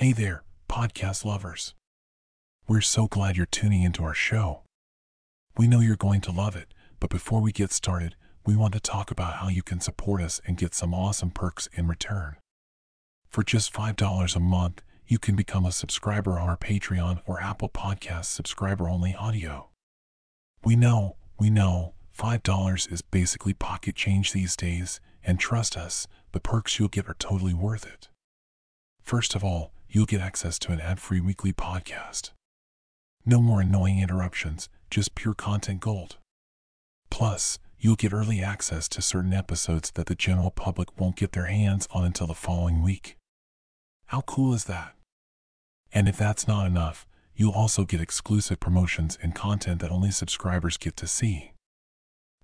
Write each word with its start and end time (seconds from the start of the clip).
Hey 0.00 0.12
there, 0.12 0.44
podcast 0.68 1.24
lovers. 1.24 1.74
We're 2.68 2.82
so 2.82 3.08
glad 3.08 3.36
you're 3.36 3.46
tuning 3.46 3.82
into 3.82 4.04
our 4.04 4.14
show. 4.14 4.62
We 5.56 5.66
know 5.66 5.80
you're 5.80 5.96
going 5.96 6.20
to 6.20 6.30
love 6.30 6.54
it, 6.54 6.72
but 7.00 7.10
before 7.10 7.40
we 7.40 7.50
get 7.50 7.72
started, 7.72 8.14
we 8.46 8.54
want 8.54 8.74
to 8.74 8.80
talk 8.80 9.10
about 9.10 9.38
how 9.38 9.48
you 9.48 9.60
can 9.60 9.80
support 9.80 10.22
us 10.22 10.40
and 10.46 10.56
get 10.56 10.72
some 10.72 10.94
awesome 10.94 11.30
perks 11.32 11.68
in 11.72 11.88
return. 11.88 12.36
For 13.28 13.42
just 13.42 13.72
$5 13.72 14.36
a 14.36 14.38
month, 14.38 14.82
you 15.08 15.18
can 15.18 15.34
become 15.34 15.66
a 15.66 15.72
subscriber 15.72 16.38
on 16.38 16.48
our 16.48 16.56
Patreon 16.56 17.20
or 17.26 17.42
Apple 17.42 17.68
Podcast 17.68 18.26
subscriber 18.26 18.88
only 18.88 19.16
audio. 19.16 19.70
We 20.62 20.76
know, 20.76 21.16
we 21.40 21.50
know, 21.50 21.94
$5 22.16 22.92
is 22.92 23.02
basically 23.02 23.52
pocket 23.52 23.96
change 23.96 24.32
these 24.32 24.54
days, 24.54 25.00
and 25.24 25.40
trust 25.40 25.76
us, 25.76 26.06
the 26.30 26.38
perks 26.38 26.78
you'll 26.78 26.86
get 26.86 27.08
are 27.08 27.16
totally 27.18 27.52
worth 27.52 27.84
it. 27.84 28.06
First 29.02 29.34
of 29.34 29.42
all, 29.42 29.72
you'll 29.88 30.06
get 30.06 30.20
access 30.20 30.58
to 30.60 30.72
an 30.72 30.80
ad 30.80 31.00
free 31.00 31.20
weekly 31.20 31.52
podcast. 31.52 32.30
No 33.24 33.40
more 33.40 33.60
annoying 33.60 34.00
interruptions, 34.00 34.68
just 34.90 35.14
pure 35.14 35.34
content 35.34 35.80
gold. 35.80 36.16
Plus, 37.10 37.58
you'll 37.78 37.96
get 37.96 38.12
early 38.12 38.42
access 38.42 38.88
to 38.88 39.02
certain 39.02 39.32
episodes 39.32 39.90
that 39.92 40.06
the 40.06 40.14
general 40.14 40.50
public 40.50 40.98
won't 41.00 41.16
get 41.16 41.32
their 41.32 41.46
hands 41.46 41.88
on 41.90 42.04
until 42.04 42.26
the 42.26 42.34
following 42.34 42.82
week. 42.82 43.16
How 44.06 44.22
cool 44.22 44.54
is 44.54 44.64
that? 44.64 44.94
And 45.92 46.08
if 46.08 46.16
that's 46.16 46.46
not 46.48 46.66
enough, 46.66 47.06
you'll 47.34 47.52
also 47.52 47.84
get 47.84 48.00
exclusive 48.00 48.60
promotions 48.60 49.18
and 49.22 49.34
content 49.34 49.80
that 49.80 49.90
only 49.90 50.10
subscribers 50.10 50.76
get 50.76 50.96
to 50.96 51.06
see. 51.06 51.52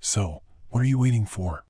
So, 0.00 0.42
what 0.68 0.80
are 0.80 0.86
you 0.86 0.98
waiting 0.98 1.26
for? 1.26 1.64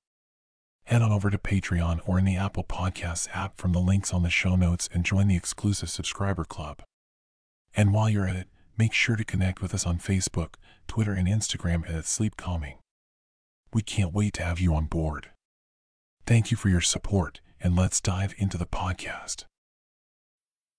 Head 0.85 1.01
on 1.01 1.11
over 1.11 1.31
to 1.31 1.37
Patreon 1.39 1.99
or 2.05 2.19
in 2.19 2.25
the 2.25 2.37
Apple 2.37 2.63
Podcasts 2.63 3.27
app 3.33 3.57
from 3.57 3.71
the 3.71 3.79
links 3.79 4.13
on 4.13 4.21
the 4.21 4.29
show 4.29 4.55
notes 4.55 4.87
and 4.93 5.03
join 5.03 5.27
the 5.27 5.35
exclusive 5.35 5.89
subscriber 5.89 6.45
club. 6.45 6.83
And 7.75 7.91
while 7.91 8.07
you're 8.07 8.27
at 8.27 8.35
it, 8.35 8.47
make 8.77 8.93
sure 8.93 9.15
to 9.15 9.25
connect 9.25 9.61
with 9.61 9.73
us 9.73 9.85
on 9.87 9.97
Facebook, 9.97 10.55
Twitter, 10.87 11.13
and 11.13 11.27
Instagram 11.27 11.89
at 11.89 12.05
Sleep 12.05 12.37
Calming. 12.37 12.77
We 13.73 13.81
can't 13.81 14.13
wait 14.13 14.35
to 14.35 14.43
have 14.43 14.59
you 14.59 14.75
on 14.75 14.85
board. 14.85 15.31
Thank 16.27 16.51
you 16.51 16.57
for 16.57 16.69
your 16.69 16.81
support, 16.81 17.41
and 17.59 17.75
let's 17.75 17.99
dive 17.99 18.35
into 18.37 18.57
the 18.57 18.67
podcast. 18.67 19.45